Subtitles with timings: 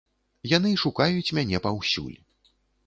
[0.53, 2.15] Яны шукаюць мяне паўсюль.